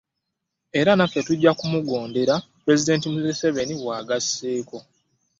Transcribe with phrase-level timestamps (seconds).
[0.79, 4.77] Era naffe, tujja kumugondera, Pulezidenti Museveni bw'agasseeko.